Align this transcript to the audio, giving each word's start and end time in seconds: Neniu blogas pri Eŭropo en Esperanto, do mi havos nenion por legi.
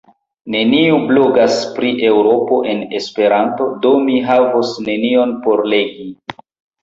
Neniu 0.53 0.95
blogas 1.09 1.57
pri 1.75 1.91
Eŭropo 2.11 2.55
en 2.71 2.81
Esperanto, 3.01 3.67
do 3.83 3.91
mi 4.07 4.17
havos 4.31 4.71
nenion 4.87 5.35
por 5.47 5.65
legi. 5.75 6.09